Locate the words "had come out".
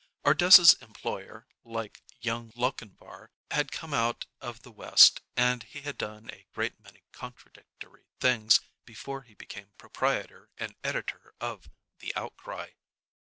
3.51-4.25